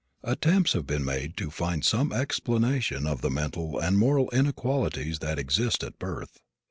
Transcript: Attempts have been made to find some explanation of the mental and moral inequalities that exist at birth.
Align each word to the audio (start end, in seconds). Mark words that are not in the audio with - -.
Attempts 0.23 0.73
have 0.73 0.87
been 0.87 1.05
made 1.05 1.37
to 1.37 1.51
find 1.51 1.85
some 1.85 2.11
explanation 2.11 3.05
of 3.05 3.21
the 3.21 3.29
mental 3.29 3.77
and 3.79 3.99
moral 3.99 4.31
inequalities 4.31 5.19
that 5.19 5.37
exist 5.37 5.83
at 5.83 5.99
birth. 5.99 6.39